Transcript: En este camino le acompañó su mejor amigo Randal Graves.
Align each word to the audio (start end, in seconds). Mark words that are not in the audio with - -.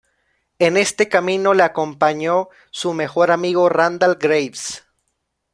En 0.57 0.77
este 0.77 1.09
camino 1.09 1.53
le 1.53 1.61
acompañó 1.61 2.49
su 2.71 2.91
mejor 2.95 3.29
amigo 3.29 3.69
Randal 3.69 4.15
Graves. 4.15 4.83